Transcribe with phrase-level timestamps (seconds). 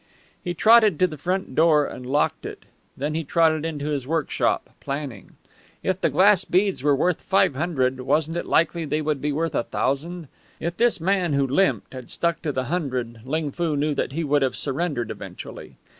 [0.43, 2.65] He trotted to the front door and locked it;
[2.97, 5.33] then he trotted into his workshop, planning.
[5.83, 9.53] If the glass beads were worth five hundred, wasn't it likely they would be worth
[9.53, 10.27] a thousand?
[10.59, 14.23] If this man who limped had stuck to the hundred Ling Foo knew that he
[14.23, 15.75] would have surrendered eventually.